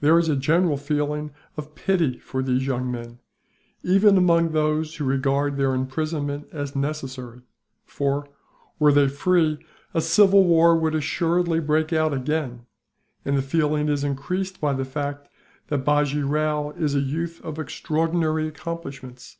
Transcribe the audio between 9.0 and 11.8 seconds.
free, a civil war would assuredly